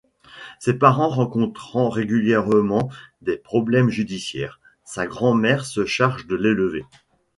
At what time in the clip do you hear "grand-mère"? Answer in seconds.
5.05-5.63